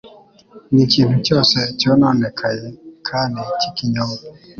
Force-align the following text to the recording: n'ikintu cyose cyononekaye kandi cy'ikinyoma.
n'ikintu 0.73 1.15
cyose 1.25 1.57
cyononekaye 1.79 2.65
kandi 3.07 3.41
cy'ikinyoma. 3.59 4.17